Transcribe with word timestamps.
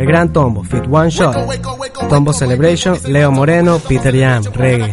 El 0.00 0.06
Gran 0.06 0.32
Tombo, 0.32 0.64
Fit 0.64 0.86
One 0.90 1.10
Shot, 1.10 1.36
Tombo 2.08 2.32
Celebration, 2.32 2.96
Leo 3.08 3.30
Moreno, 3.30 3.78
Peter 3.80 4.14
Yam, 4.16 4.42
Reggae. 4.44 4.90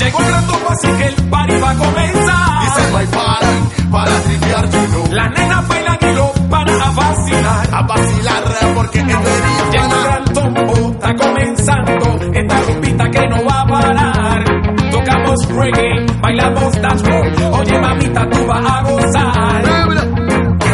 Llegó 0.00 0.18
el 0.18 0.26
Gran 0.28 0.46
Tombo, 0.46 0.68
así 0.70 0.88
que 0.88 1.06
el 1.08 1.28
party 1.28 1.60
va 1.60 1.70
a 1.70 1.74
comenzar. 1.76 2.60
Dice 2.64 2.82
my 2.90 3.06
party, 3.06 3.90
para 3.90 4.20
tripear 4.22 4.70
chulo. 4.70 5.04
La 5.10 5.28
nena 5.28 5.60
bailan 5.68 5.98
y 6.00 6.14
los 6.14 6.30
pana 6.48 6.72
a 6.72 6.90
vacilar. 6.90 7.68
A 7.70 7.82
vacilar 7.82 8.44
porque 8.74 8.98
es 9.00 9.04
fana. 9.04 9.70
Llegó 9.70 9.94
el 9.94 10.02
Gran 10.04 10.24
Tombo, 10.24 10.92
está 10.92 11.14
comenzando. 11.16 12.32
Esta 12.32 12.60
rumbita 12.62 13.10
que 13.10 13.28
no 13.28 13.44
va 13.44 13.60
a 13.60 13.66
parar. 13.66 14.44
Tocamos 14.90 15.48
reggae, 15.48 16.06
bailamos 16.22 16.80
dancehall. 16.80 17.52
Oye 17.60 17.80
mamita, 17.80 18.30
tú 18.30 18.46
vas 18.46 18.64
a 18.64 18.82
gozar. 18.82 19.64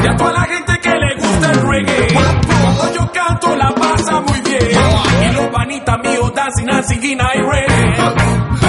Y 0.04 0.06
a 0.06 0.16
toda 0.16 0.32
la 0.32 0.42
gente 0.42 0.72
que 0.80 0.90
le 0.90 1.14
gusta 1.16 1.50
el 1.50 1.68
reggae. 1.68 2.14
Cuando 2.14 2.94
yo 2.94 3.12
canto 3.12 3.56
la 3.56 3.74
pasa 3.74 4.20
muy 4.20 4.40
bien. 4.40 4.70
Y 4.70 5.34
los 5.34 5.46
panitas 5.48 5.98
míos 5.98 6.32
dancing, 6.32 6.66
dancing, 6.66 7.00
guina 7.00 7.24
y 7.34 7.40
reggae. 7.40 8.65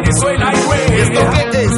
Venezuela 0.00 0.52
y 0.52 0.70
reggae. 0.70 1.02
¿Esto 1.02 1.30
qué 1.30 1.62
es? 1.62 1.72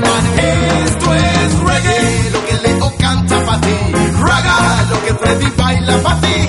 Esto 0.91 1.15
es 1.15 1.61
reggae. 1.61 2.31
Lo 2.33 2.47
que 2.47 2.69
Leo 2.69 2.93
canta 2.99 3.45
para 3.47 3.61
ti. 3.61 3.77
Raga, 4.21 4.87
lo 4.91 5.05
que 5.05 5.15
Freddy 5.15 5.53
baila 5.57 6.03
para 6.03 6.21
ti. 6.21 6.40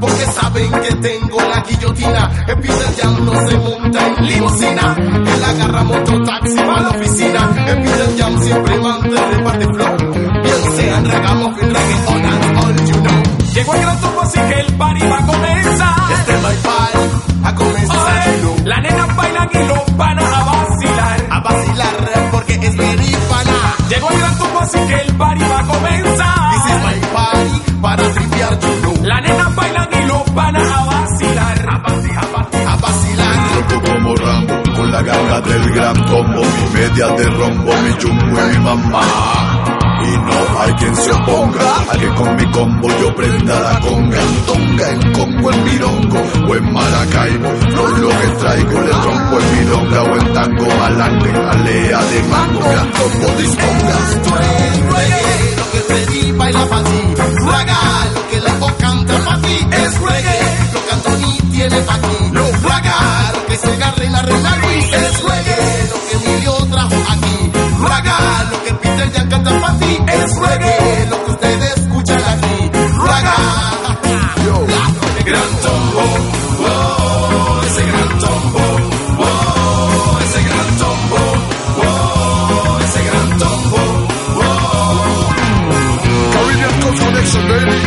Porque 0.00 0.24
saben 0.26 0.70
que 0.70 0.94
tengo 0.96 1.38
la 1.40 1.60
guillotina. 1.62 2.30
El 2.48 2.56
Peter 2.60 2.94
Jam 2.98 3.24
no 3.24 3.48
se 3.48 3.56
monta 3.58 4.06
en 4.06 4.26
limusina. 4.26 4.96
Él 4.98 5.44
agarra 5.44 5.84
mototaxi 5.84 6.56
para 6.56 6.80
la 6.82 6.88
oficina. 6.90 7.50
El 7.66 7.82
Peter 7.82 8.16
Jam 8.18 8.42
siempre 8.42 8.78
manda 8.78 9.26
reparte 9.30 9.64
flow. 9.74 9.96
Bien 10.42 10.76
sean 10.76 11.04
ragamuffin, 11.10 11.74
reggaeton 11.74 12.24
and 12.24 12.58
all 12.58 12.76
you 12.86 13.00
know. 13.02 13.22
Llegó 13.54 13.74
el 13.74 13.80
gran 13.80 14.00
topo 14.00 14.20
así 14.22 14.40
que 14.40 14.60
el 14.60 14.74
party 14.74 15.06
va 15.06 15.18
a 15.18 15.26
comenzar. 15.26 16.12
Este 16.12 16.32
es 16.32 16.42
my 16.42 16.56
party, 16.62 17.44
a 17.44 17.54
comenzar. 17.54 18.28
Oye, 18.28 18.64
la 18.64 18.80
nena 18.80 19.06
bailan 19.06 19.48
y 19.52 19.58
los 19.68 19.96
van 19.96 20.18
a 20.18 20.44
vacilar. 20.44 21.26
A 21.30 21.40
vacilar 21.40 22.28
porque 22.30 22.54
es 22.54 22.76
very 22.76 23.14
fana. 23.28 23.74
Llegó 23.88 24.10
el 24.10 24.18
gran 24.18 24.38
topo 24.38 24.58
así 24.60 24.78
que 24.78 24.94
el 24.94 25.14
party 25.16 25.44
va 25.44 25.58
a 25.58 25.66
comenzar. 25.66 26.50
This 26.50 26.64
is 26.70 26.82
my 26.84 27.06
party 27.12 27.80
para 27.82 28.09
mi 37.00 37.06
media 37.06 37.16
de 37.16 37.30
rombo, 37.30 37.72
mi 37.82 37.96
chumbo 37.98 38.40
y 38.40 38.50
mi 38.50 38.58
mamá. 38.58 39.00
Y 40.02 40.16
no 40.16 40.60
hay 40.60 40.72
quien 40.74 40.96
se 40.96 41.12
oponga 41.12 41.60
a 41.90 41.96
que 41.96 42.08
con 42.08 42.36
mi 42.36 42.50
combo 42.52 42.88
yo 43.00 43.14
prenda 43.14 43.60
la 43.60 43.80
conga 43.80 44.18
en 44.20 44.46
tonga, 44.46 44.90
en 44.90 45.12
congo, 45.12 45.52
en 45.52 45.64
mirongo 45.64 46.22
o 46.48 46.56
en 46.56 46.72
maracaibo. 46.72 47.48
No 47.74 47.86
lo 47.86 48.08
que 48.08 48.26
traigo, 48.38 48.80
le 48.80 48.92
rompo 48.92 49.40
en 49.40 49.58
milonga 49.58 50.02
o 50.02 50.16
en 50.16 50.32
tango, 50.32 50.66
malangue, 50.66 51.30
alea 51.30 52.02
de 52.02 52.22
mango, 52.24 52.60
gran 52.60 52.90
combo 52.90 53.28
disponga. 53.38 53.98
Esto 54.10 54.38
es 54.38 54.80
reggae, 54.94 55.56
lo 55.56 55.70
que 55.70 55.80
Freddy 55.80 56.32
baila 56.32 56.66
para 56.66 56.84
ti. 56.84 57.14
Raga, 57.44 57.80
lo 58.14 58.28
que 58.30 58.40
Leo 58.40 58.76
canta 58.78 59.18
para 59.24 59.40
ti. 59.42 59.66
Es 59.70 60.00
reggae, 60.00 60.40
lo 60.72 60.84
que 60.84 60.92
Anthony 60.92 61.50
tiene 61.52 61.80
para 61.82 62.00
ti. 62.00 62.16
Lo 62.32 62.68
raga, 62.68 63.32
lo 63.34 63.46
que 63.46 63.56
se 63.56 63.72
agarre 63.72 64.10
la 64.10 64.22
ya 69.12 69.28
canta 69.28 69.78
ti. 69.78 69.98
Es 70.06 70.38
reggae, 70.38 71.06
lo 71.10 71.24
que 71.24 71.30
ustedes 71.32 71.76
escuchan 71.76 72.22
aquí. 72.24 72.70
Raga, 73.06 73.36
yo, 74.44 74.66
gran 75.24 75.50
tombo. 75.64 76.02
Oh, 76.68 77.62
ese 77.66 77.82
gran 77.90 78.18
tombo. 78.18 78.60
Oh, 79.18 80.18
ese 80.24 80.42
gran 80.42 80.78
tombo. 80.78 81.16
Oh, 81.82 82.78
ese 82.84 83.02
gran 83.08 83.38
tombo. 83.38 83.78
Caribbean 86.32 86.80
Coast 86.80 87.02
Connection, 87.04 87.48
baby. 87.48 87.78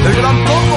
El 0.06 0.14
gran 0.16 0.44
combo, 0.44 0.76